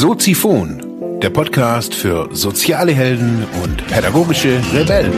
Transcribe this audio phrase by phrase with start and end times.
[0.00, 5.12] Soziphon, der Podcast für soziale Helden und pädagogische Rebellen.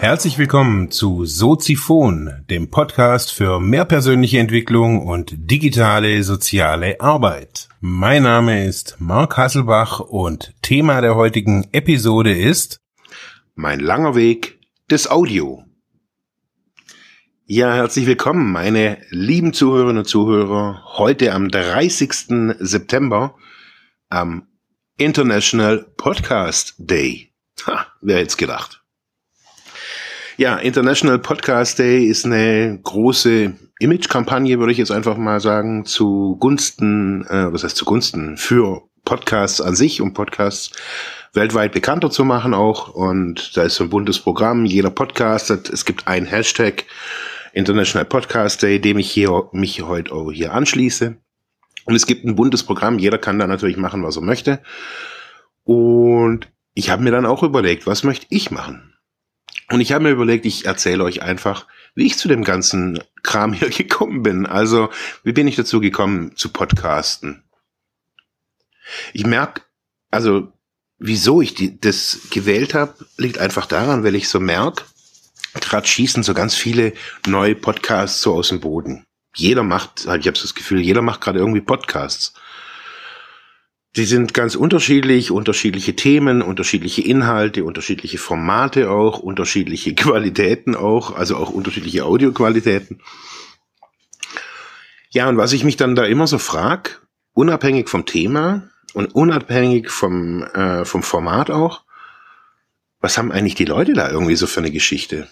[0.00, 7.68] Herzlich willkommen zu Soziphon, dem Podcast für mehr persönliche Entwicklung und digitale soziale Arbeit.
[7.82, 12.80] Mein Name ist Marc Hasselbach und Thema der heutigen Episode ist
[13.54, 15.67] Mein langer Weg des Audio.
[17.50, 20.82] Ja, herzlich willkommen, meine lieben Zuhörerinnen und Zuhörer.
[20.98, 22.56] Heute am 30.
[22.58, 23.36] September,
[24.10, 24.48] am
[24.98, 27.32] International Podcast Day.
[27.66, 28.82] Ha, wer hätte gedacht?
[30.36, 37.24] Ja, International Podcast Day ist eine große Image-Kampagne, würde ich jetzt einfach mal sagen, zugunsten,
[37.28, 40.72] äh, was heißt zugunsten, für Podcasts an sich, um Podcasts
[41.32, 42.88] weltweit bekannter zu machen auch.
[42.88, 44.66] Und da ist so ein buntes Programm.
[44.66, 46.84] Jeder Podcast hat, es gibt einen Hashtag,
[47.58, 51.16] International Podcast Day, dem ich hier, mich heute auch hier anschließe.
[51.86, 54.62] Und es gibt ein buntes Programm, jeder kann da natürlich machen, was er möchte.
[55.64, 58.94] Und ich habe mir dann auch überlegt, was möchte ich machen?
[59.72, 63.52] Und ich habe mir überlegt, ich erzähle euch einfach, wie ich zu dem ganzen Kram
[63.52, 64.46] hier gekommen bin.
[64.46, 64.90] Also,
[65.24, 67.42] wie bin ich dazu gekommen zu Podcasten?
[69.12, 69.62] Ich merke,
[70.12, 70.52] also,
[70.98, 74.84] wieso ich die, das gewählt habe, liegt einfach daran, weil ich so merke,
[75.60, 76.92] gerade schießen so ganz viele
[77.26, 79.04] neue Podcasts so aus dem Boden.
[79.34, 82.34] Jeder macht, ich habe das Gefühl, jeder macht gerade irgendwie Podcasts.
[83.96, 91.36] Die sind ganz unterschiedlich, unterschiedliche Themen, unterschiedliche Inhalte, unterschiedliche Formate auch, unterschiedliche Qualitäten auch, also
[91.36, 93.00] auch unterschiedliche Audioqualitäten.
[95.10, 99.90] Ja, und was ich mich dann da immer so frag, unabhängig vom Thema und unabhängig
[99.90, 101.84] vom, äh, vom Format auch,
[103.00, 105.28] was haben eigentlich die Leute da irgendwie so für eine Geschichte?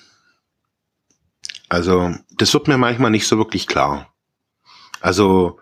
[1.69, 4.13] Also, das wird mir manchmal nicht so wirklich klar.
[5.01, 5.59] Also,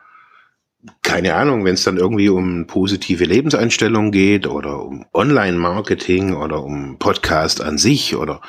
[1.03, 6.99] keine Ahnung, wenn es dann irgendwie um positive Lebenseinstellungen geht oder um Online-Marketing oder um
[6.99, 8.43] Podcast an sich oder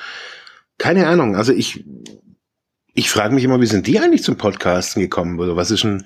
[0.77, 1.35] keine Ahnung.
[1.35, 1.85] Also ich,
[2.93, 5.39] ich frage mich immer, wie sind die eigentlich zum Podcasten gekommen?
[5.39, 6.05] Oder was ist ein,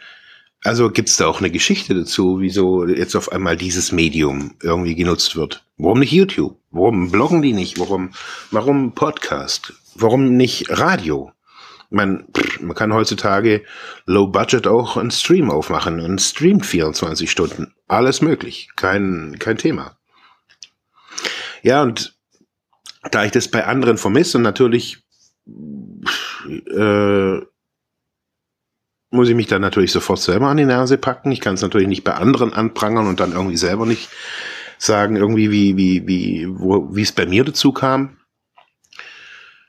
[0.64, 5.36] also gibt's da auch eine Geschichte dazu, wieso jetzt auf einmal dieses Medium irgendwie genutzt
[5.36, 5.64] wird?
[5.78, 6.58] Warum nicht YouTube?
[6.72, 7.80] Warum bloggen die nicht?
[7.80, 8.12] Warum,
[8.52, 9.74] warum Podcast?
[9.96, 11.32] Warum nicht Radio?
[11.90, 12.28] Man,
[12.62, 13.64] man kann heutzutage
[14.06, 17.74] Low Budget auch einen Stream aufmachen und streamt 24 Stunden.
[17.88, 18.70] Alles möglich.
[18.76, 19.98] Kein, kein Thema.
[21.64, 22.16] Ja, und
[23.12, 25.04] da ich das bei anderen vermisse und natürlich
[26.48, 27.40] äh,
[29.12, 31.32] muss ich mich dann natürlich sofort selber an die Nase packen.
[31.32, 34.10] Ich kann es natürlich nicht bei anderen anprangern und dann irgendwie selber nicht
[34.78, 38.19] sagen, irgendwie, wie, wie, wie, wo, wie es bei mir dazu kam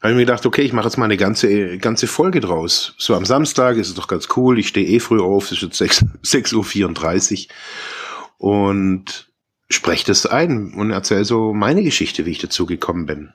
[0.00, 2.94] habe ich mir gedacht, okay, ich mache jetzt mal eine ganze, ganze Folge draus.
[2.96, 4.58] So am Samstag ist es doch ganz cool.
[4.58, 7.48] Ich stehe eh früh auf, es ist jetzt 6, 6.34
[8.38, 9.30] Uhr und
[9.68, 13.34] spreche das ein und erzähle so meine Geschichte, wie ich dazu gekommen bin.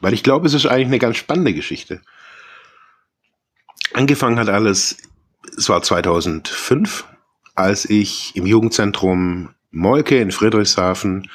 [0.00, 2.02] Weil ich glaube, es ist eigentlich eine ganz spannende Geschichte.
[3.94, 4.98] Angefangen hat alles,
[5.56, 7.06] es war 2005,
[7.54, 11.30] als ich im Jugendzentrum Molke in Friedrichshafen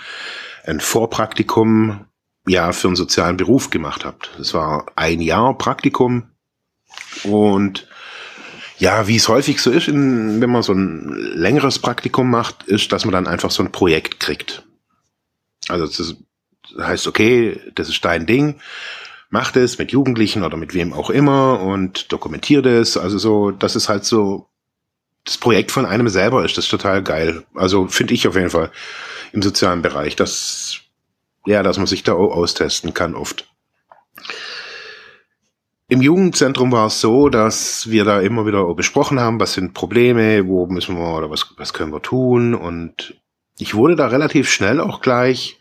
[0.66, 2.06] ein Vorpraktikum
[2.50, 4.32] ja für einen sozialen Beruf gemacht habt.
[4.38, 6.30] Das war ein Jahr Praktikum
[7.24, 7.88] und
[8.78, 12.92] ja, wie es häufig so ist, in, wenn man so ein längeres Praktikum macht, ist,
[12.92, 14.64] dass man dann einfach so ein Projekt kriegt.
[15.68, 16.16] Also das
[16.78, 18.60] heißt, okay, das ist dein Ding,
[19.30, 22.96] mach das mit Jugendlichen oder mit wem auch immer und dokumentiert es.
[22.96, 24.48] Also so, das ist halt so
[25.26, 26.58] das Projekt von einem selber ist.
[26.58, 27.44] Das ist total geil.
[27.54, 28.72] Also finde ich auf jeden Fall
[29.34, 30.16] im sozialen Bereich.
[30.16, 30.80] Das
[31.46, 33.48] ja, dass man sich da auch austesten kann oft.
[35.92, 40.48] Im Jugendzentrum war es so, dass wir da immer wieder besprochen haben, was sind Probleme,
[40.48, 42.54] wo müssen wir oder was, was können wir tun.
[42.54, 43.16] Und
[43.58, 45.60] ich wurde da relativ schnell auch gleich,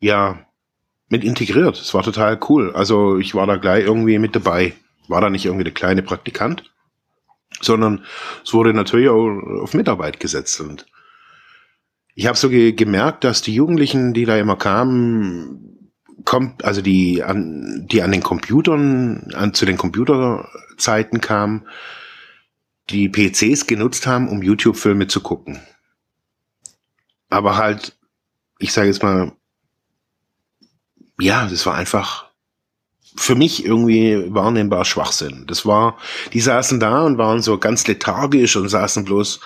[0.00, 0.38] ja,
[1.08, 1.80] mit integriert.
[1.80, 2.72] Es war total cool.
[2.74, 4.74] Also ich war da gleich irgendwie mit dabei.
[5.08, 6.70] War da nicht irgendwie der kleine Praktikant,
[7.60, 8.04] sondern
[8.44, 10.60] es wurde natürlich auch auf Mitarbeit gesetzt.
[10.60, 10.84] Und
[12.14, 15.90] ich habe so ge gemerkt, dass die Jugendlichen, die da immer kamen,
[16.24, 21.66] kommt, also die an, die an den Computern, an, zu den Computerzeiten kamen,
[22.90, 25.60] die PCs genutzt haben, um YouTube-Filme zu gucken.
[27.28, 27.96] Aber halt,
[28.58, 29.32] ich sage jetzt mal,
[31.18, 32.30] ja, das war einfach
[33.16, 35.46] für mich irgendwie wahrnehmbar Schwachsinn.
[35.46, 35.98] Das war,
[36.32, 39.40] die saßen da und waren so ganz lethargisch und saßen bloß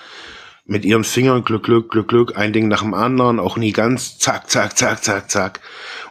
[0.68, 4.18] mit ihren Fingern Glück, Glück, Glück, Glück, ein Ding nach dem anderen, auch nie ganz,
[4.18, 5.60] zack, zack, zack, zack, zack.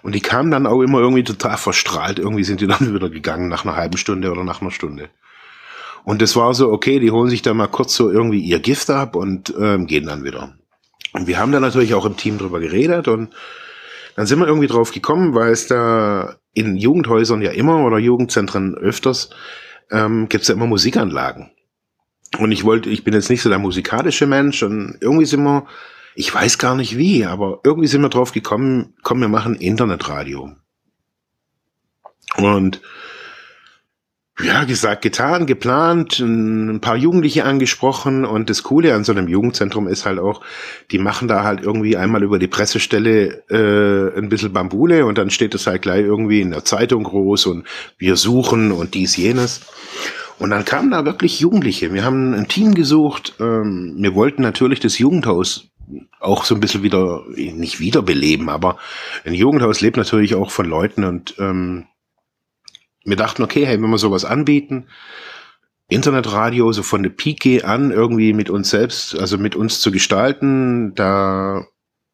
[0.01, 2.17] Und die kamen dann auch immer irgendwie total verstrahlt.
[2.17, 5.09] Irgendwie sind die dann wieder gegangen nach einer halben Stunde oder nach einer Stunde.
[6.03, 8.89] Und das war so, okay, die holen sich da mal kurz so irgendwie ihr Gift
[8.89, 10.55] ab und ähm, gehen dann wieder.
[11.13, 13.33] Und wir haben da natürlich auch im Team drüber geredet und
[14.15, 18.73] dann sind wir irgendwie drauf gekommen, weil es da in Jugendhäusern ja immer oder Jugendzentren
[18.73, 19.29] öfters
[19.91, 21.51] ähm, gibt es ja immer Musikanlagen.
[22.37, 25.65] Und ich wollte, ich bin jetzt nicht so der musikalische Mensch und irgendwie sind wir,
[26.15, 30.55] ich weiß gar nicht wie, aber irgendwie sind wir drauf gekommen, komm, wir machen Internetradio.
[32.35, 32.81] Und
[34.39, 39.87] ja, gesagt, getan, geplant, ein paar Jugendliche angesprochen und das Coole an so einem Jugendzentrum
[39.87, 40.41] ist halt auch,
[40.91, 45.31] die machen da halt irgendwie einmal über die Pressestelle äh, ein bisschen Bambule und dann
[45.31, 47.65] steht es halt gleich irgendwie in der Zeitung groß und
[47.97, 49.61] wir suchen und dies, jenes.
[50.39, 51.93] Und dann kamen da wirklich Jugendliche.
[51.93, 53.35] Wir haben ein Team gesucht.
[53.39, 55.69] Ähm, wir wollten natürlich das Jugendhaus
[56.19, 58.77] auch so ein bisschen wieder, nicht wiederbeleben, aber
[59.25, 61.85] ein Jugendhaus lebt natürlich auch von Leuten und ähm,
[63.05, 64.87] wir dachten, okay, hey, wenn wir sowas anbieten,
[65.87, 70.93] Internetradio so von der Pike an irgendwie mit uns selbst, also mit uns zu gestalten,
[70.95, 71.65] da,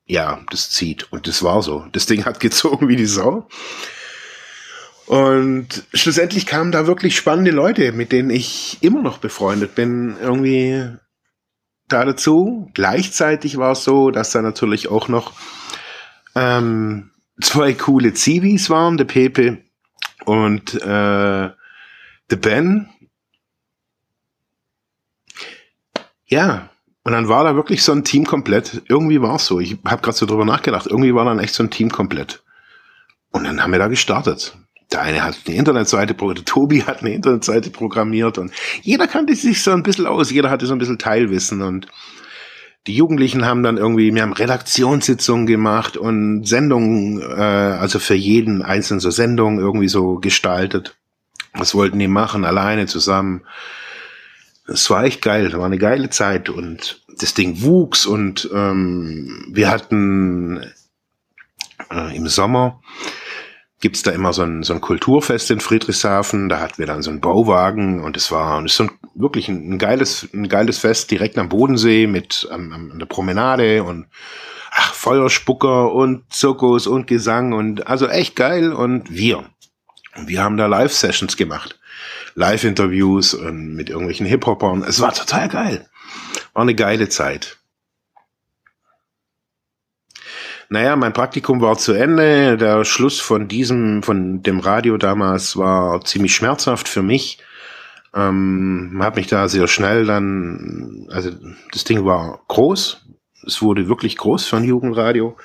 [0.06, 1.12] ja, das zieht.
[1.12, 1.88] Und das war so.
[1.92, 3.48] Das Ding hat gezogen wie die Sau.
[5.06, 10.90] Und schlussendlich kamen da wirklich spannende Leute, mit denen ich immer noch befreundet bin, irgendwie
[11.88, 12.70] da dazu.
[12.74, 15.34] Gleichzeitig war es so, dass da natürlich auch noch
[16.36, 17.12] ähm,
[17.42, 19.60] zwei coole Zivis waren, der Pepe
[20.26, 21.50] und äh,
[22.30, 22.90] The Ben.
[26.26, 26.70] Ja,
[27.04, 28.82] und dann war da wirklich so ein Team komplett.
[28.88, 29.60] Irgendwie war es so.
[29.60, 30.88] Ich habe gerade so drüber nachgedacht.
[30.88, 32.44] Irgendwie war dann echt so ein Team komplett.
[33.32, 34.58] Und dann haben wir da gestartet.
[34.94, 39.64] Der eine hat eine Internetseite, der Tobi hat eine Internetseite programmiert und jeder kannte sich
[39.64, 41.88] so ein bisschen aus, jeder hatte so ein bisschen Teilwissen und
[42.86, 48.62] die Jugendlichen haben dann irgendwie, wir haben Redaktionssitzungen gemacht und Sendungen, äh, also für jeden
[48.62, 50.96] einzelnen so Sendungen irgendwie so gestaltet.
[51.54, 53.44] Was wollten die machen, alleine zusammen.
[54.68, 59.48] Es war echt geil, das war eine geile Zeit und das Ding wuchs und ähm,
[59.52, 60.66] wir hatten
[61.92, 62.82] äh, im Sommer
[63.84, 66.48] gibt's da immer so ein, so ein Kulturfest in Friedrichshafen.
[66.48, 68.92] Da hatten wir dann so einen Bauwagen und es war und es ist so ein,
[69.14, 73.84] wirklich ein, ein, geiles, ein geiles Fest direkt am Bodensee mit am, an der Promenade
[73.84, 74.08] und
[74.72, 79.44] ach, Feuerspucker und Zirkus und Gesang und also echt geil und wir.
[80.16, 81.78] wir haben da Live-Sessions gemacht.
[82.36, 84.84] Live-Interviews mit irgendwelchen Hip-Hopern.
[84.88, 85.90] Es war total geil.
[86.54, 87.58] War eine geile Zeit.
[90.74, 92.58] Naja, mein Praktikum war zu Ende.
[92.58, 97.38] Der Schluss von diesem, von dem Radio damals war ziemlich schmerzhaft für mich.
[98.16, 101.30] Ähm, habe mich da sehr schnell dann, also
[101.72, 103.06] das Ding war groß.
[103.46, 105.38] Es wurde wirklich groß für ein Jugendradio.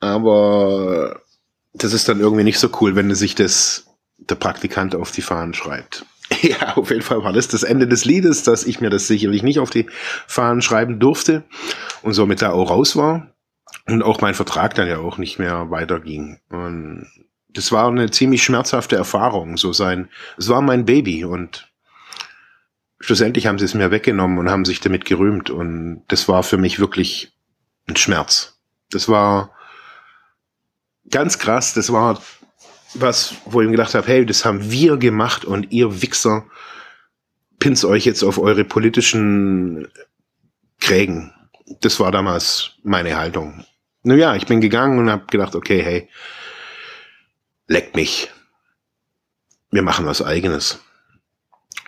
[0.00, 1.20] Aber
[1.74, 3.86] das ist dann irgendwie nicht so cool, wenn sich das
[4.18, 6.04] der Praktikant auf die Fahnen schreibt.
[6.42, 9.42] Ja, auf jeden Fall war das das Ende des Liedes, dass ich mir das sicherlich
[9.42, 9.86] nicht auf die
[10.26, 11.44] Fahnen schreiben durfte
[12.02, 13.33] und somit da auch raus war
[13.86, 16.40] und auch mein Vertrag dann ja auch nicht mehr weiterging.
[16.48, 17.06] Und
[17.48, 20.08] das war eine ziemlich schmerzhafte Erfahrung, so sein.
[20.38, 21.70] Es war mein Baby und
[23.00, 26.56] schlussendlich haben sie es mir weggenommen und haben sich damit gerühmt und das war für
[26.56, 27.32] mich wirklich
[27.86, 28.58] ein Schmerz.
[28.90, 29.54] Das war
[31.10, 31.74] ganz krass.
[31.74, 32.20] Das war
[32.94, 36.46] was, wo ich mir gedacht habe, hey, das haben wir gemacht und ihr Wichser
[37.58, 39.88] pins euch jetzt auf eure politischen
[40.80, 41.32] Krägen.
[41.80, 43.64] Das war damals meine Haltung.
[44.04, 46.08] Naja, ich bin gegangen und habe gedacht, okay, hey,
[47.68, 48.30] leck mich.
[49.70, 50.80] Wir machen was eigenes.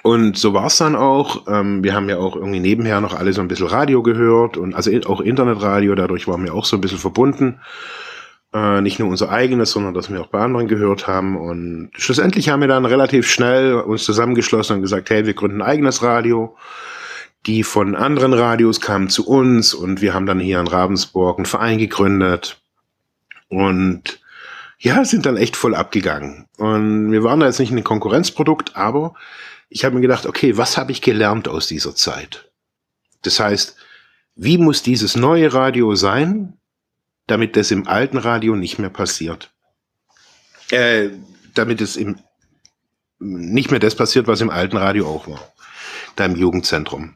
[0.03, 1.47] Und so war es dann auch.
[1.47, 4.75] Ähm, wir haben ja auch irgendwie nebenher noch alle so ein bisschen Radio gehört und
[4.75, 7.61] also auch Internetradio, dadurch waren wir auch so ein bisschen verbunden.
[8.55, 11.37] Äh, nicht nur unser eigenes, sondern dass wir auch bei anderen gehört haben.
[11.37, 15.69] Und schlussendlich haben wir dann relativ schnell uns zusammengeschlossen und gesagt, hey, wir gründen ein
[15.69, 16.57] eigenes Radio
[17.47, 21.47] die von anderen Radios kamen zu uns und wir haben dann hier in Ravensburg einen
[21.47, 22.61] Verein gegründet
[23.49, 24.21] und
[24.79, 26.47] ja, sind dann echt voll abgegangen.
[26.59, 29.15] Und wir waren da jetzt nicht ein Konkurrenzprodukt, aber
[29.69, 32.51] ich habe mir gedacht, okay, was habe ich gelernt aus dieser Zeit?
[33.23, 33.77] Das heißt,
[34.35, 36.59] wie muss dieses neue Radio sein,
[37.27, 39.51] damit das im alten Radio nicht mehr passiert?
[40.71, 41.11] Äh,
[41.55, 42.19] damit es im
[43.19, 45.41] nicht mehr das passiert, was im alten Radio auch war,
[46.17, 47.15] da im Jugendzentrum.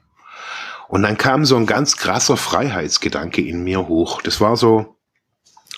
[0.91, 4.23] Und dann kam so ein ganz krasser Freiheitsgedanke in mir hoch.
[4.23, 4.97] Das war so,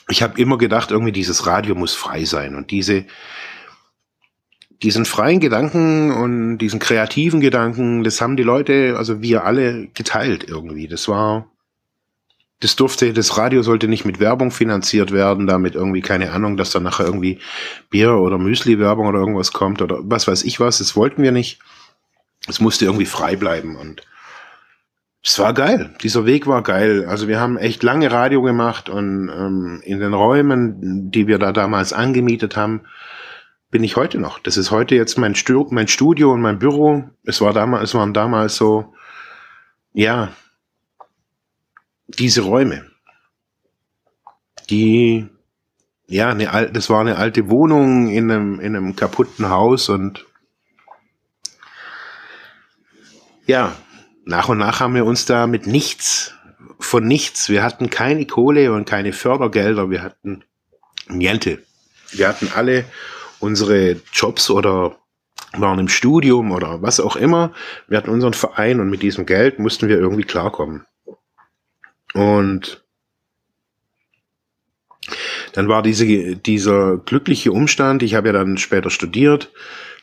[0.09, 2.55] ich habe immer gedacht, irgendwie dieses Radio muss frei sein.
[2.55, 3.05] Und diese,
[4.83, 10.49] diesen freien Gedanken und diesen kreativen Gedanken, das haben die Leute, also wir alle geteilt
[10.49, 10.89] irgendwie.
[10.89, 11.47] Das war,
[12.61, 16.71] das durfte, das Radio sollte nicht mit Werbung finanziert werden, damit irgendwie keine Ahnung, dass
[16.71, 17.39] da nachher irgendwie
[17.91, 20.79] Bier oder Müsli-Werbung oder irgendwas kommt oder was weiß ich was.
[20.79, 21.59] Das wollten wir nicht.
[22.49, 24.01] es musste irgendwie frei bleiben und
[25.25, 25.95] es war geil.
[26.03, 27.05] Dieser Weg war geil.
[27.07, 31.53] Also wir haben echt lange Radio gemacht und ähm, in den Räumen, die wir da
[31.53, 32.83] damals angemietet haben,
[33.71, 34.41] bin ich heute noch.
[34.41, 37.05] Das ist heute jetzt mein, Stu mein Studio und mein Büro.
[37.25, 38.95] Es war damals, es waren damals so,
[39.93, 40.33] ja,
[42.09, 42.85] diese Räume,
[44.71, 45.29] die,
[46.09, 50.27] ja, eine, das war eine alte Wohnung in einem, in einem kaputten Haus und
[53.47, 53.75] ja,
[54.25, 56.35] nach und nach haben wir uns da mit nichts,
[56.79, 60.45] von nichts, wir hatten keine Kohle und keine Fördergelder, wir hatten
[61.09, 61.63] niente.
[62.11, 62.85] Wir hatten alle
[63.41, 64.97] unsere Jobs oder
[65.53, 67.53] waren im Studium oder was auch immer.
[67.89, 70.87] Wir hatten unseren Verein und mit diesem Geld mussten wir irgendwie klarkommen.
[72.15, 72.85] Und
[75.53, 79.53] dann war diese, dieser glückliche Umstand, ich habe ja dann später studiert,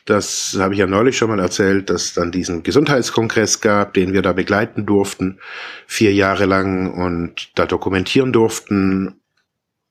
[0.06, 4.22] das habe ich ja neulich schon mal erzählt, dass dann diesen Gesundheitskongress gab, den wir
[4.22, 5.38] da begleiten durften,
[5.86, 9.20] vier Jahre lang und da dokumentieren durften.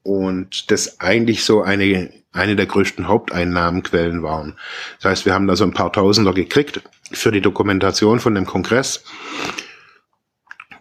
[0.04, 4.58] Und das eigentlich so eine, eine der größten Haupteinnahmenquellen waren.
[5.00, 8.46] Das heißt, wir haben da so ein paar Tausender gekriegt für die Dokumentation von dem
[8.46, 9.04] Kongress.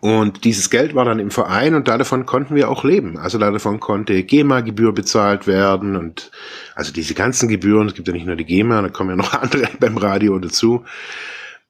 [0.00, 3.18] Und dieses Geld war dann im Verein und davon konnten wir auch leben.
[3.18, 6.30] Also davon konnte GEMA-Gebühr bezahlt werden und
[6.74, 9.34] also diese ganzen Gebühren, es gibt ja nicht nur die GEMA, da kommen ja noch
[9.42, 10.84] andere beim Radio dazu.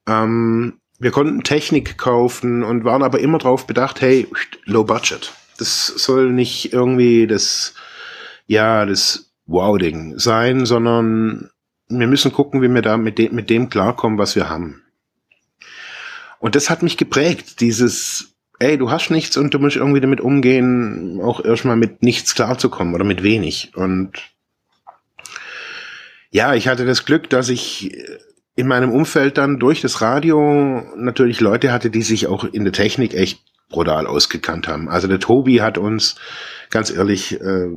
[0.06, 4.26] Ähm, wir konnten Technik kaufen und waren aber immer darauf bedacht, hey,
[4.64, 5.32] low budget.
[5.58, 7.74] Das soll nicht irgendwie das,
[8.46, 11.50] ja, das Wow-Ding sein, sondern
[11.88, 14.82] wir müssen gucken, wie wir da mit dem, mit dem klarkommen, was wir haben.
[16.40, 20.20] Und das hat mich geprägt, dieses, ey, du hast nichts und du musst irgendwie damit
[20.20, 23.72] umgehen, auch erstmal mit nichts klarzukommen oder mit wenig.
[23.74, 24.12] Und
[26.30, 27.96] ja, ich hatte das Glück, dass ich
[28.54, 32.72] in meinem Umfeld dann durch das Radio natürlich Leute hatte, die sich auch in der
[32.72, 34.88] Technik echt brutal ausgekannt haben.
[34.88, 36.16] Also der Tobi hat uns,
[36.70, 37.68] ganz ehrlich, äh,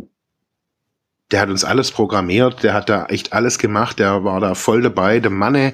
[1.32, 4.82] der hat uns alles programmiert, der hat da echt alles gemacht, der war da voll
[4.82, 5.74] dabei, der Manne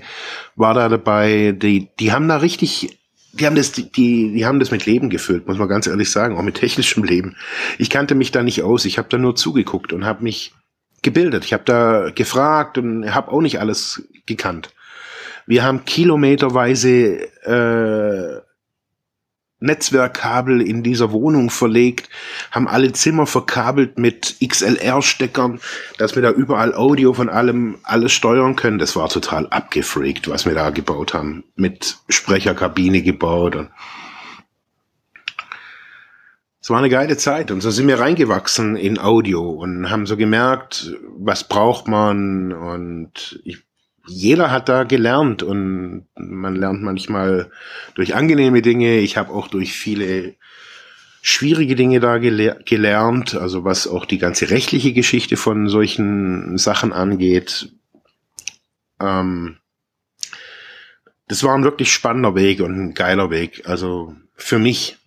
[0.56, 3.00] war da dabei, die, die haben da richtig,
[3.34, 6.38] die haben das, die, die haben das mit Leben gefüllt, muss man ganz ehrlich sagen,
[6.38, 7.36] auch mit technischem Leben.
[7.78, 10.54] Ich kannte mich da nicht aus, ich habe da nur zugeguckt und habe mich
[11.02, 11.46] gebildet.
[11.46, 14.74] Ich habe da gefragt und habe auch nicht alles gekannt.
[15.46, 18.42] Wir haben kilometerweise äh,
[19.60, 22.10] Netzwerkkabel in dieser Wohnung verlegt,
[22.52, 25.60] haben alle Zimmer verkabelt mit XLR-Steckern,
[25.98, 28.78] dass wir da überall Audio von allem alles steuern können.
[28.78, 31.44] Das war total abgefreakt, was wir da gebaut haben.
[31.56, 33.56] Mit Sprecherkabine gebaut.
[33.56, 33.70] Und
[36.68, 40.18] es war eine geile Zeit und so sind wir reingewachsen in Audio und haben so
[40.18, 43.66] gemerkt, was braucht man und ich
[44.08, 47.52] jeder hat da gelernt und man lernt manchmal
[47.96, 49.00] durch angenehme Dinge.
[49.00, 50.36] Ich habe auch durch viele
[51.22, 56.94] schwierige Dinge da gele gelernt, also was auch die ganze rechtliche Geschichte von solchen Sachen
[56.94, 57.70] angeht.
[59.02, 59.58] Ähm,
[61.28, 63.64] das war ein wirklich spannender Weg und ein geiler Weg.
[63.68, 64.98] Also für mich.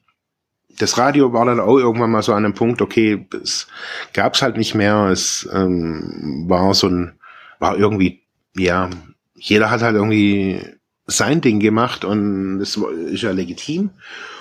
[0.78, 3.66] Das Radio war dann auch irgendwann mal so an einem Punkt, okay, es
[4.14, 5.08] gab's halt nicht mehr.
[5.10, 7.18] Es ähm, war so ein,
[7.58, 8.22] war irgendwie
[8.56, 8.90] ja,
[9.34, 10.60] jeder hat halt irgendwie
[11.06, 13.90] sein Ding gemacht und das ist ja legitim.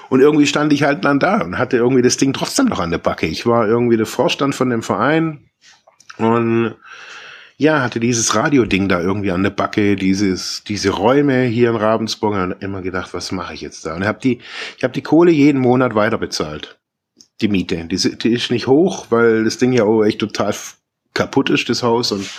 [0.09, 2.91] Und irgendwie stand ich halt dann da und hatte irgendwie das Ding trotzdem noch an
[2.91, 3.27] der Backe.
[3.27, 5.49] Ich war irgendwie der Vorstand von dem Verein
[6.17, 6.75] und
[7.57, 12.33] ja, hatte dieses Radio-Ding da irgendwie an der Backe, dieses, diese Räume hier in Ravensburg
[12.33, 13.95] und immer gedacht, was mache ich jetzt da?
[13.95, 14.39] Und ich habe die,
[14.77, 16.79] ich habe die Kohle jeden Monat weiter bezahlt.
[17.41, 17.85] Die Miete.
[17.85, 20.55] Die, die ist nicht hoch, weil das Ding ja auch echt total
[21.13, 22.29] kaputt ist, das Haus und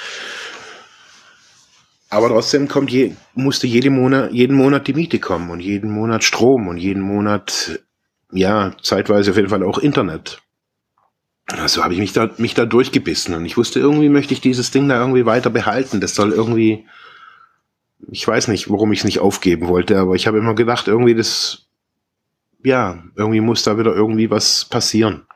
[2.11, 6.25] aber trotzdem kommt je, musste jeden Monat, jeden Monat die Miete kommen und jeden Monat
[6.25, 7.81] Strom und jeden Monat,
[8.33, 10.43] ja, zeitweise auf jeden Fall auch Internet.
[11.47, 14.73] Also habe ich mich da, mich da durchgebissen und ich wusste, irgendwie möchte ich dieses
[14.73, 16.00] Ding da irgendwie weiter behalten.
[16.00, 16.87] Das soll irgendwie,
[18.11, 21.14] ich weiß nicht, warum ich es nicht aufgeben wollte, aber ich habe immer gedacht, irgendwie
[21.14, 21.69] das,
[22.64, 25.26] ja, irgendwie muss da wieder irgendwie was passieren.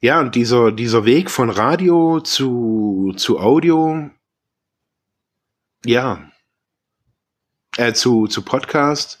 [0.00, 4.10] Ja, und dieser, dieser Weg von Radio zu, zu Audio,
[5.84, 6.30] ja,
[7.78, 9.20] äh, zu, zu Podcast,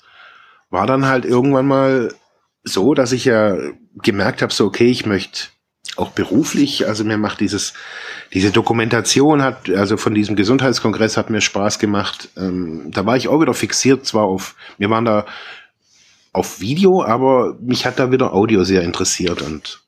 [0.68, 2.14] war dann halt irgendwann mal
[2.62, 3.56] so, dass ich ja
[3.94, 5.48] gemerkt habe, so, okay, ich möchte
[5.96, 7.72] auch beruflich, also mir macht dieses,
[8.34, 12.28] diese Dokumentation hat, also von diesem Gesundheitskongress hat mir Spaß gemacht.
[12.36, 15.24] Ähm, da war ich auch wieder fixiert, zwar auf, wir waren da
[16.34, 19.85] auf Video, aber mich hat da wieder Audio sehr interessiert und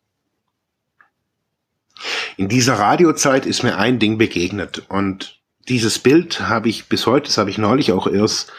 [2.36, 7.26] in dieser Radiozeit ist mir ein Ding begegnet und dieses Bild habe ich bis heute,
[7.26, 8.52] das habe ich neulich auch erst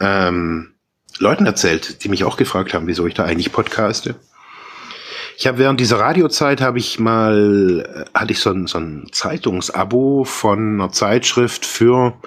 [0.00, 0.74] ähm,
[1.18, 4.16] Leuten erzählt, die mich auch gefragt haben, wieso ich da eigentlich podcaste.
[5.38, 9.08] Ich habe während dieser Radiozeit habe ich mal äh, hatte ich so ein, so ein
[9.12, 12.18] Zeitungsabo von einer Zeitschrift für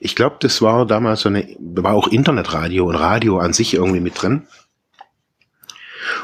[0.00, 4.00] ich glaube, das war damals so eine war auch Internetradio und Radio an sich irgendwie
[4.00, 4.46] mit drin.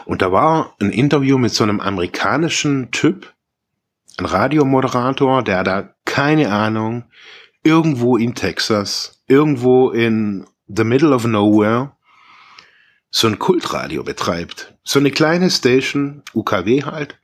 [0.04, 3.32] Und da war ein Interview mit so einem amerikanischen Typ,
[4.18, 7.04] ein Radiomoderator, der da keine Ahnung
[7.62, 11.92] irgendwo in Texas, irgendwo in the middle of nowhere
[13.10, 14.74] so ein Kultradio betreibt.
[14.84, 17.18] So eine kleine Station, UKW halt.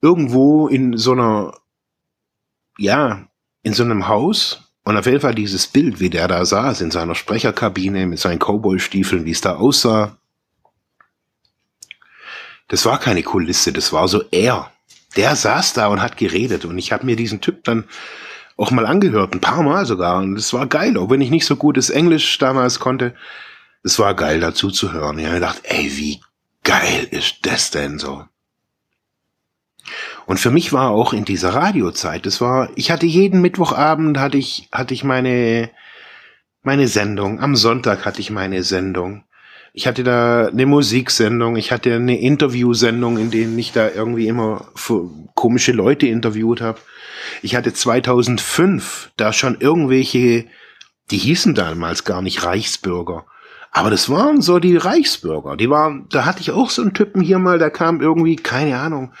[0.00, 1.54] Irgendwo in so einer,
[2.78, 3.28] ja,
[3.62, 4.60] in so einem Haus.
[4.84, 8.38] Und auf jeden Fall dieses Bild, wie der da saß, in seiner Sprecherkabine mit seinen
[8.38, 10.18] Cowboy-Stiefeln, wie es da aussah.
[12.68, 14.70] Das war keine Kulisse, das war so er.
[15.16, 16.64] Der saß da und hat geredet.
[16.64, 17.84] Und ich habe mir diesen Typ dann
[18.56, 20.18] auch mal angehört, ein paar Mal sogar.
[20.18, 23.14] Und es war geil, auch wenn ich nicht so gutes Englisch damals konnte.
[23.82, 25.18] Es war geil dazu zu hören.
[25.18, 26.20] Ich habe gedacht, ey, wie
[26.62, 28.24] geil ist das denn so?
[30.26, 34.38] Und für mich war auch in dieser Radiozeit, das war, ich hatte jeden Mittwochabend hatte
[34.38, 35.70] ich, hatte ich meine,
[36.62, 37.40] meine Sendung.
[37.40, 39.24] Am Sonntag hatte ich meine Sendung.
[39.76, 44.68] Ich hatte da eine Musiksendung, ich hatte eine Interviewsendung, in denen ich da irgendwie immer
[45.34, 46.78] komische Leute interviewt habe.
[47.42, 50.46] Ich hatte 2005 da schon irgendwelche,
[51.10, 53.26] die hießen damals gar nicht Reichsbürger.
[53.72, 55.56] Aber das waren so die Reichsbürger.
[55.56, 58.78] Die waren, da hatte ich auch so einen Typen hier mal, der kam irgendwie, keine
[58.78, 59.12] Ahnung.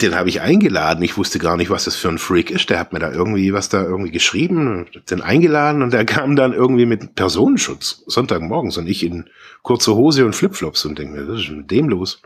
[0.00, 1.02] Den habe ich eingeladen.
[1.02, 2.70] Ich wusste gar nicht, was das für ein Freak ist.
[2.70, 6.52] Der hat mir da irgendwie was da irgendwie geschrieben, den eingeladen und der kam dann
[6.52, 9.28] irgendwie mit Personenschutz Sonntagmorgens und ich in
[9.62, 12.22] kurzer Hose und Flipflops und denke mir, was ist mit dem los?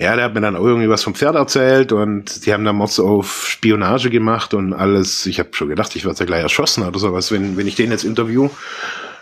[0.00, 2.76] Ja, der hat mir dann auch irgendwie was vom Pferd erzählt und die haben dann
[2.76, 5.26] Mods auf Spionage gemacht und alles.
[5.26, 7.90] Ich habe schon gedacht, ich werde ja gleich erschossen oder sowas, wenn, wenn ich den
[7.90, 8.48] jetzt interview.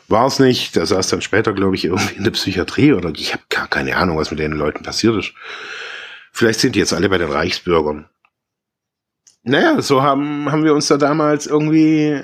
[0.07, 0.77] War es nicht.
[0.77, 3.97] Der saß dann später, glaube ich, irgendwie in der Psychiatrie oder ich habe gar keine
[3.97, 5.33] Ahnung, was mit den Leuten passiert ist.
[6.39, 8.09] Vielleicht sind die jetzt alle bei den Reichsbürgern.
[9.43, 12.23] Naja, so haben, haben wir uns da damals irgendwie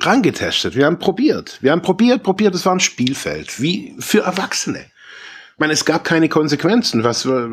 [0.00, 0.76] rangetestet.
[0.76, 1.58] Wir haben probiert.
[1.60, 2.54] Wir haben probiert, probiert.
[2.54, 3.60] Es war ein Spielfeld.
[3.60, 4.84] Wie für Erwachsene
[5.60, 7.04] meine, es gab keine Konsequenzen.
[7.04, 7.48] Was wir,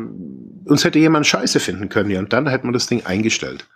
[0.64, 3.68] uns hätte jemand Scheiße finden können, ja, und dann hätte man das Ding eingestellt.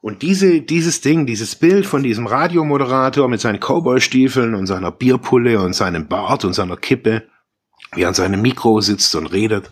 [0.00, 5.60] Und diese, dieses Ding, dieses Bild von diesem Radiomoderator mit seinen Cowboy-Stiefeln und seiner Bierpulle
[5.60, 7.24] und seinem Bart und seiner Kippe,
[7.92, 9.70] wie er an seinem Mikro sitzt und redet.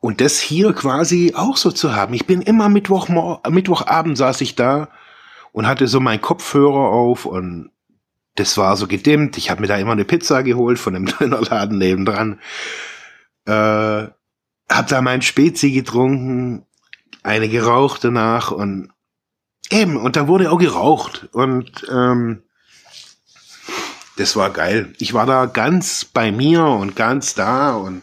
[0.00, 2.14] Und das hier quasi auch so zu haben.
[2.14, 3.08] Ich bin immer Mittwoch,
[3.48, 4.88] Mittwochabend saß ich da
[5.52, 7.70] und hatte so meinen Kopfhörer auf und
[8.34, 9.36] das war so gedimmt.
[9.36, 12.40] Ich habe mir da immer eine Pizza geholt von dem Dönerladen nebendran.
[13.44, 14.08] Äh,
[14.70, 16.66] hab da mein Spezi getrunken,
[17.22, 18.90] eine geraucht danach und
[19.70, 21.28] eben, und da wurde auch geraucht.
[21.32, 22.42] Und ähm,
[24.16, 24.92] das war geil.
[24.98, 28.02] Ich war da ganz bei mir und ganz da und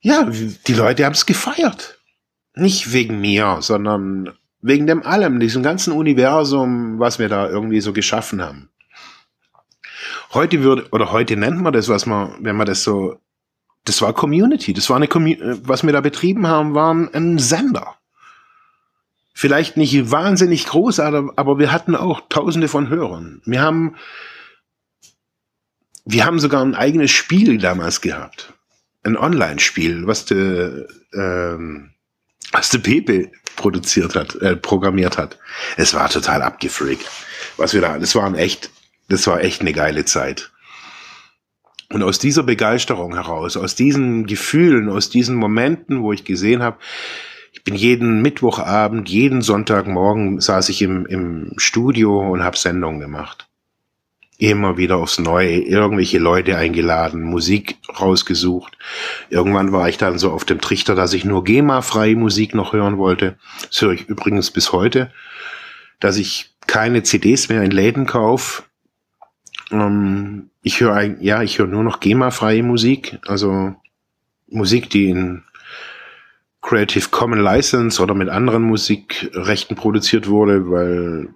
[0.00, 1.98] ja, die Leute haben es gefeiert.
[2.54, 7.92] Nicht wegen mir, sondern wegen dem allem, diesem ganzen Universum, was wir da irgendwie so
[7.92, 8.70] geschaffen haben.
[10.32, 13.20] Heute würde, oder heute nennt man das, was man, wenn man das so,
[13.84, 17.96] das war Community, das war eine Community, was wir da betrieben haben, war ein Sender.
[19.32, 23.40] Vielleicht nicht wahnsinnig groß, aber wir hatten auch tausende von Hörern.
[23.46, 23.96] Wir haben,
[26.04, 28.52] wir haben sogar ein eigenes Spiel damals gehabt.
[29.02, 31.90] Ein Online-Spiel, was der, ähm,
[32.52, 35.38] was der Pepe produziert hat, äh, programmiert hat.
[35.76, 37.08] Es war total abgefreakt.
[37.56, 38.70] Was wir da, das waren echt
[39.10, 40.50] das war echt eine geile Zeit.
[41.92, 46.78] Und aus dieser Begeisterung heraus, aus diesen Gefühlen, aus diesen Momenten, wo ich gesehen habe,
[47.52, 53.48] ich bin jeden Mittwochabend, jeden Sonntagmorgen saß ich im, im Studio und habe Sendungen gemacht.
[54.40, 58.76] Immer wieder aufs Neue, irgendwelche Leute eingeladen, Musik rausgesucht.
[59.28, 62.98] Irgendwann war ich dann so auf dem Trichter, dass ich nur GEMA-freie Musik noch hören
[62.98, 63.36] wollte.
[63.68, 65.12] Das höre ich übrigens bis heute,
[66.00, 68.62] dass ich keine CDs mehr in Läden kaufe,
[69.70, 73.74] ähm, ich höre ja, ich höre nur noch GEMA-freie Musik, also
[74.48, 75.42] Musik, die in
[76.60, 81.28] Creative Common License oder mit anderen Musikrechten produziert wurde, weil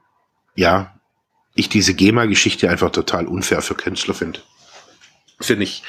[0.54, 0.94] ja,
[1.54, 4.40] ich diese GEMA-Geschichte einfach total unfair für Künstler finde.
[5.40, 5.82] Finde ich.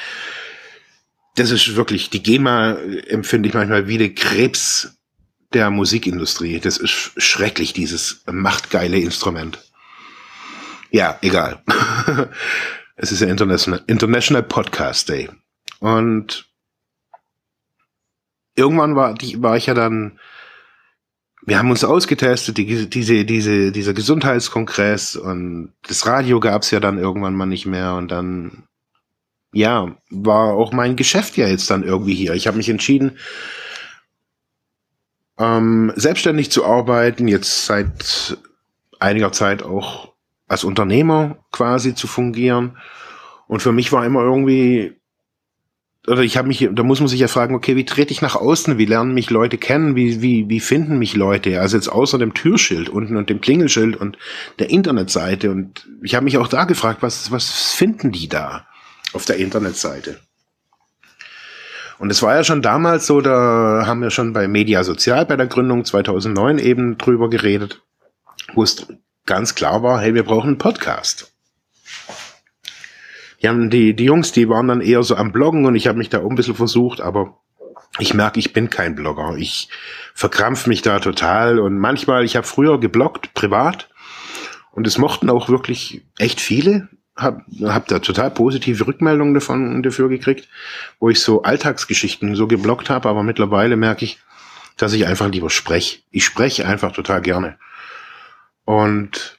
[1.35, 4.97] Das ist wirklich, die GEMA empfinde ich manchmal wie der Krebs
[5.53, 6.59] der Musikindustrie.
[6.59, 9.59] Das ist schrecklich, dieses machtgeile Instrument.
[10.91, 11.61] Ja, egal.
[12.95, 15.29] es ist ja International, International Podcast Day.
[15.79, 16.47] Und
[18.55, 20.19] irgendwann war, war ich ja dann,
[21.45, 26.97] wir haben uns ausgetestet, die, diese, diese, dieser Gesundheitskongress und das Radio gab's ja dann
[26.97, 28.63] irgendwann mal nicht mehr und dann,
[29.53, 32.33] ja, war auch mein Geschäft ja jetzt dann irgendwie hier.
[32.33, 33.17] Ich habe mich entschieden,
[35.37, 38.37] ähm, selbstständig zu arbeiten, jetzt seit
[38.99, 40.13] einiger Zeit auch
[40.47, 42.77] als Unternehmer quasi zu fungieren.
[43.47, 44.95] Und für mich war immer irgendwie
[46.07, 48.35] oder ich habe mich, da muss man sich ja fragen, okay, wie trete ich nach
[48.35, 51.59] außen, wie lernen mich Leute kennen, wie, wie, wie finden mich Leute?
[51.59, 54.17] Also jetzt außer dem Türschild unten und dem Klingelschild und
[54.59, 55.49] der Internetseite.
[55.49, 58.67] Und ich habe mich auch da gefragt, was, was finden die da
[59.13, 60.19] auf der Internetseite?
[61.97, 65.37] Und es war ja schon damals so, da haben wir schon bei Media Sozial bei
[65.37, 67.81] der Gründung 2009 eben drüber geredet,
[68.53, 68.85] wo es
[69.25, 71.34] ganz klar war, hey, wir brauchen einen Podcast
[73.45, 76.09] ja, die, die Jungs, die waren dann eher so am Bloggen und ich habe mich
[76.09, 77.37] da auch ein bisschen versucht, aber
[77.99, 79.35] ich merke, ich bin kein Blogger.
[79.37, 79.69] Ich
[80.15, 83.87] verkrampf mich da total und manchmal, ich habe früher gebloggt, privat,
[84.71, 86.89] und es mochten auch wirklich echt viele.
[87.15, 90.49] Hab, hab da total positive Rückmeldungen davon dafür gekriegt,
[90.99, 94.17] wo ich so Alltagsgeschichten so geblockt habe, aber mittlerweile merke ich,
[94.75, 95.99] dass ich einfach lieber spreche.
[96.09, 97.57] Ich spreche einfach total gerne.
[98.65, 99.34] Und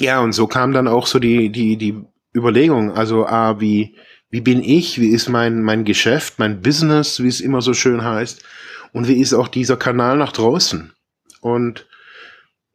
[0.00, 2.02] ja, und so kam dann auch so die, die, die
[2.34, 3.96] Überlegung, also ah, wie,
[4.30, 8.02] wie bin ich, wie ist mein, mein Geschäft, mein Business, wie es immer so schön
[8.04, 8.44] heißt,
[8.92, 10.92] und wie ist auch dieser Kanal nach draußen.
[11.40, 11.86] Und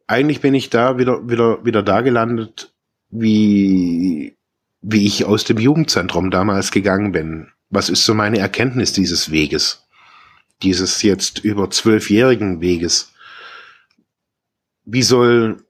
[0.06, 2.72] eigentlich bin ich da wieder, wieder, wieder da gelandet,
[3.10, 4.36] wie,
[4.80, 7.48] wie ich aus dem Jugendzentrum damals gegangen bin.
[7.70, 9.86] Was ist so meine Erkenntnis dieses Weges?
[10.62, 13.12] Dieses jetzt über zwölfjährigen Weges?
[14.84, 15.65] Wie soll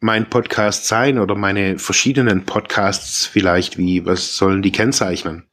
[0.00, 3.78] mein Podcast sein oder meine verschiedenen Podcasts vielleicht?
[3.78, 5.46] Wie, was sollen die kennzeichnen?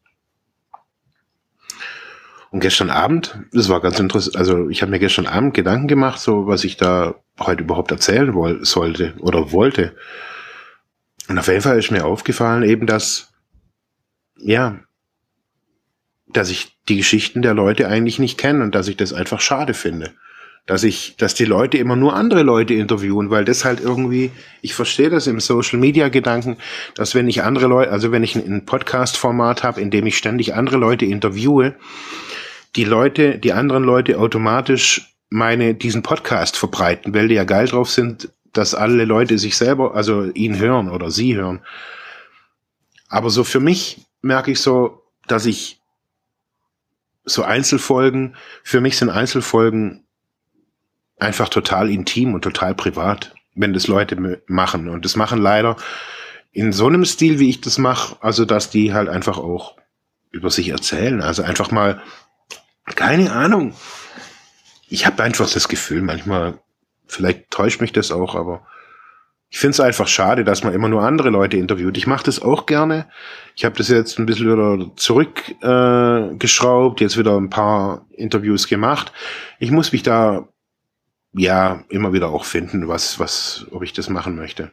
[2.49, 6.19] Und gestern Abend, das war ganz interessant, also ich habe mir gestern Abend Gedanken gemacht,
[6.19, 8.33] so was ich da heute überhaupt erzählen
[8.63, 9.95] sollte oder wollte.
[11.27, 13.33] Und auf jeden Fall ist mir aufgefallen eben, dass,
[14.37, 14.79] ja,
[16.25, 19.73] dass ich die Geschichten der Leute eigentlich nicht kenne und dass ich das einfach schade
[19.73, 20.13] finde
[20.67, 24.75] dass ich, dass die Leute immer nur andere Leute interviewen, weil das halt irgendwie, ich
[24.75, 26.57] verstehe das im Social Media Gedanken,
[26.93, 30.53] dass wenn ich andere Leute, also wenn ich ein Podcast-Format habe, in dem ich ständig
[30.53, 31.75] andere Leute interviewe,
[32.75, 37.89] die Leute, die anderen Leute automatisch meine, diesen Podcast verbreiten, weil die ja geil drauf
[37.89, 41.61] sind, dass alle Leute sich selber, also ihn hören oder sie hören.
[43.07, 45.79] Aber so für mich merke ich so, dass ich
[47.23, 50.06] so Einzelfolgen, für mich sind Einzelfolgen
[51.17, 54.89] einfach total intim und total privat, wenn das Leute machen.
[54.89, 55.77] Und das machen leider
[56.51, 59.75] in so einem Stil, wie ich das mache, also dass die halt einfach auch
[60.31, 61.21] über sich erzählen.
[61.21, 62.01] Also einfach mal,
[62.95, 63.73] keine Ahnung.
[64.89, 66.59] Ich habe einfach das Gefühl, manchmal,
[67.07, 68.65] vielleicht täuscht mich das auch, aber
[69.49, 71.97] ich finde es einfach schade, dass man immer nur andere Leute interviewt.
[71.97, 73.07] Ich mache das auch gerne.
[73.55, 79.13] Ich habe das jetzt ein bisschen wieder zurückgeschraubt, äh, jetzt wieder ein paar Interviews gemacht.
[79.59, 80.49] Ich muss mich da
[81.37, 84.71] ja immer wieder auch finden, was, was, ob ich das machen möchte.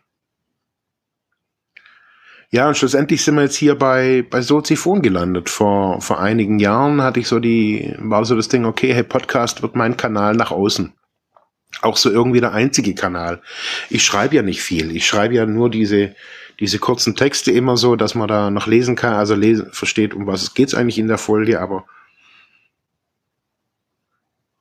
[2.50, 5.50] Ja, und schlussendlich sind wir jetzt hier bei, bei Soziphon gelandet.
[5.50, 9.62] Vor, vor einigen Jahren hatte ich so die, war so das Ding, okay, hey, Podcast
[9.62, 10.92] wird mein Kanal nach außen.
[11.82, 13.42] Auch so irgendwie der einzige Kanal.
[13.90, 14.94] Ich schreibe ja nicht viel.
[14.94, 16.14] Ich schreibe ja nur diese,
[16.60, 20.28] diese kurzen Texte immer so, dass man da noch lesen kann, also lesen, versteht, um
[20.28, 21.86] was es geht eigentlich in der Folge, aber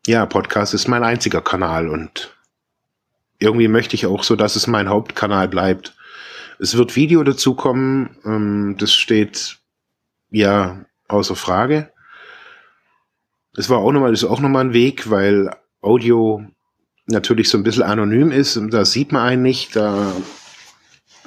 [0.05, 2.35] ja, Podcast ist mein einziger Kanal und
[3.39, 5.95] irgendwie möchte ich auch so, dass es mein Hauptkanal bleibt.
[6.59, 9.57] Es wird Video dazu kommen, ähm, das steht
[10.29, 11.91] ja außer Frage.
[13.55, 16.45] Es war auch nochmal, ist auch nochmal ein Weg, weil Audio
[17.05, 19.75] natürlich so ein bisschen anonym ist und da sieht man einen nicht.
[19.75, 20.13] Da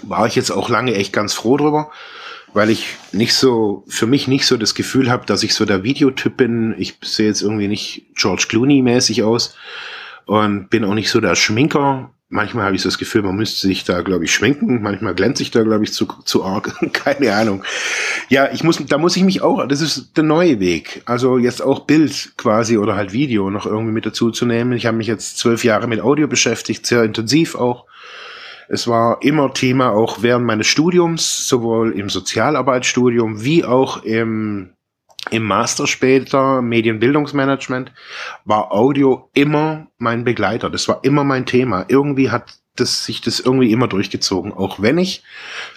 [0.03, 1.91] war ich jetzt auch lange echt ganz froh drüber
[2.57, 5.83] weil ich nicht so, für mich nicht so das Gefühl habe, dass ich so der
[5.83, 6.75] Videotyp bin.
[6.79, 9.55] Ich sehe jetzt irgendwie nicht George Clooney-mäßig aus
[10.25, 12.12] und bin auch nicht so der Schminker.
[12.31, 14.81] Manchmal habe ich so das Gefühl, man müsste sich da, glaube ich, schminken.
[14.81, 16.75] Manchmal glänze ich da, glaube ich, zu, zu arg.
[16.95, 17.62] Keine Ahnung.
[18.31, 21.03] Ja, ich muss, da muss ich mich auch, das ist der neue Weg.
[21.05, 24.73] Also jetzt auch Bild quasi oder halt Video noch irgendwie mit dazu zu nehmen.
[24.73, 27.85] Ich habe mich jetzt zwölf Jahre mit Audio beschäftigt, sehr intensiv auch.
[28.69, 34.75] Es war immer Thema auch während meines Studiums, sowohl im Sozialarbeitsstudium wie auch im,
[35.31, 37.93] im Master später, Medienbildungsmanagement,
[38.45, 40.71] war Audio immer mein Begleiter.
[40.71, 41.85] Das war immer mein Thema.
[41.89, 44.53] Irgendwie hat das, sich das irgendwie immer durchgezogen.
[44.53, 45.23] Auch wenn ich,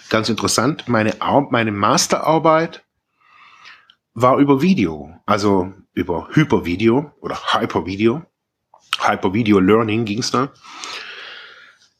[0.10, 2.84] ganz interessant, meine, Ar meine Masterarbeit
[4.14, 5.14] war über Video.
[5.26, 8.24] Also über Hypervideo oder Hypervideo.
[9.00, 10.50] Hypervideo Learning ging's da.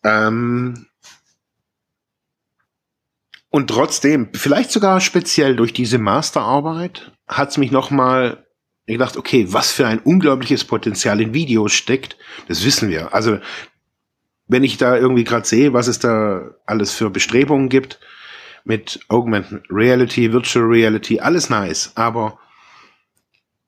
[0.04, 0.86] Ähm,
[3.50, 8.46] und trotzdem, vielleicht sogar speziell durch diese Masterarbeit, hat's mich nochmal
[8.86, 13.14] gedacht, okay, was für ein unglaubliches Potenzial in Videos steckt, das wissen wir.
[13.14, 13.40] Also
[14.48, 18.00] wenn ich da irgendwie gerade sehe, was es da alles für Bestrebungen gibt
[18.66, 22.40] mit Augmented Reality, Virtual Reality, alles nice, aber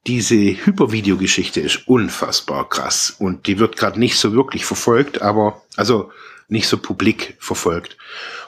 [0.08, 6.12] diese Hypervideogeschichte ist unfassbar krass und die wird gerade nicht so wirklich verfolgt, aber also
[6.48, 7.98] nicht so publik verfolgt.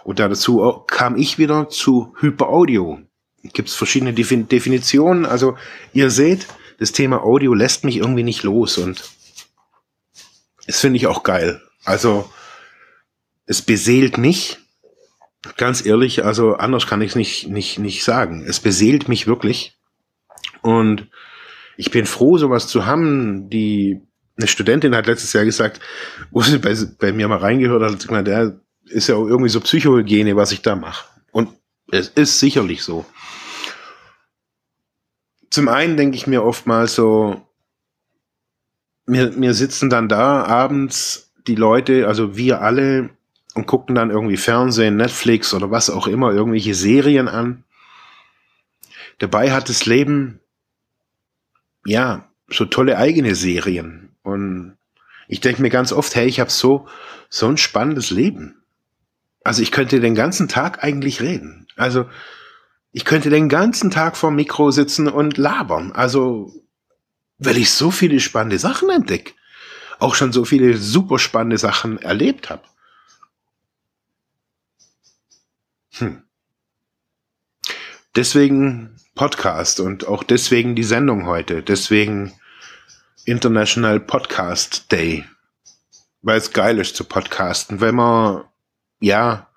[0.04, 3.00] Und dazu kam ich wieder zu Hyperaudio.
[3.44, 5.26] Gibt es verschiedene Definitionen.
[5.26, 5.58] Also
[5.94, 6.48] ihr seht,
[6.80, 9.04] das Thema Audio lässt mich irgendwie nicht los und
[10.66, 11.62] das finde ich auch geil.
[11.84, 12.30] Also
[13.46, 14.60] es beseelt mich,
[15.58, 18.44] ganz ehrlich, also anders kann ich es nicht, nicht, nicht sagen.
[18.48, 19.78] Es beseelt mich wirklich.
[20.62, 21.10] Und
[21.78, 23.50] ich bin froh, sowas zu haben.
[23.50, 24.02] Die,
[24.38, 25.80] eine Studentin hat letztes Jahr gesagt,
[26.32, 30.36] wo sie bei, bei mir mal reingehört hat, gesagt, der ist ja irgendwie so Psychohygiene,
[30.36, 31.08] was ich da mache.
[31.32, 31.50] Und
[31.92, 33.06] es ist sicherlich so.
[35.50, 37.48] Zum einen denke ich mir oftmals so,
[39.06, 43.10] wir, wir sitzen dann da abends, die Leute, also wir alle,
[43.54, 47.64] und gucken dann irgendwie Fernsehen, Netflix oder was auch immer, irgendwelche Serien an.
[49.20, 50.40] Dabei hat das Leben,
[51.86, 54.16] ja, so tolle eigene Serien.
[54.22, 54.78] Und
[55.28, 56.88] ich denke mir ganz oft, hey, ich habe so,
[57.30, 58.64] so ein spannendes Leben.
[59.44, 61.68] Also ich könnte den ganzen Tag eigentlich reden.
[61.76, 62.06] Also
[62.92, 65.92] ich könnte den ganzen Tag vorm Mikro sitzen und labern.
[65.92, 66.54] Also,
[67.40, 69.34] weil ich so viele spannende Sachen entdecke.
[70.00, 72.64] Auch schon so viele super spannende Sachen erlebt habe.
[75.94, 76.24] Hm.
[78.16, 81.62] Deswegen Podcast und auch deswegen die Sendung heute.
[81.62, 82.34] Deswegen
[83.26, 85.26] International Podcast Day.
[86.24, 88.44] Weil es geil ist zu podcasten, wenn man
[89.00, 89.48] ja,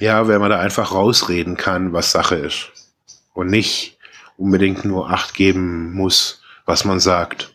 [0.00, 2.70] ja, wenn man da einfach rausreden kann, was Sache ist.
[3.32, 3.98] Und nicht
[4.36, 7.54] unbedingt nur Acht geben muss, was man sagt.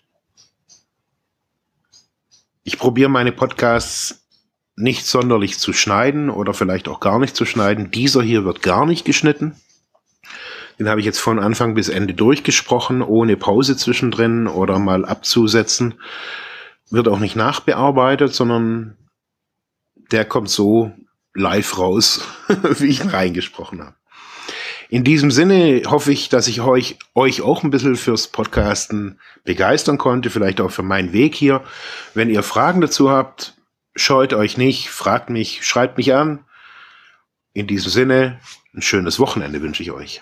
[2.64, 4.26] Ich probiere meine Podcasts
[4.76, 7.92] nicht sonderlich zu schneiden oder vielleicht auch gar nicht zu schneiden.
[7.92, 9.56] Dieser hier wird gar nicht geschnitten.
[10.78, 15.96] Den habe ich jetzt von Anfang bis Ende durchgesprochen, ohne Pause zwischendrin oder mal abzusetzen.
[16.90, 18.98] Wird auch nicht nachbearbeitet, sondern
[20.12, 20.92] der kommt so
[21.34, 22.22] live raus,
[22.80, 23.96] wie ich ihn reingesprochen habe.
[24.90, 29.98] In diesem Sinne hoffe ich, dass ich euch, euch auch ein bisschen fürs Podcasten begeistern
[29.98, 31.64] konnte, vielleicht auch für meinen Weg hier.
[32.14, 33.56] Wenn ihr Fragen dazu habt,
[33.96, 36.46] scheut euch nicht, fragt mich, schreibt mich an.
[37.54, 38.40] In diesem Sinne,
[38.76, 40.22] ein schönes Wochenende wünsche ich euch.